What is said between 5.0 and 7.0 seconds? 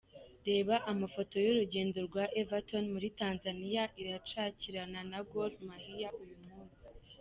na Gor Mahia uyu munsi.